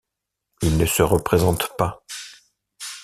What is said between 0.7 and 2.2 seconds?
ne se représente pas.